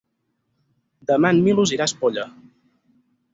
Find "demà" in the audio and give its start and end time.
1.11-1.31